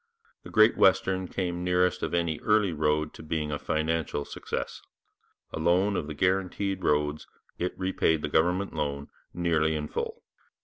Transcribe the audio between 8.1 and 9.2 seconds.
the government loan,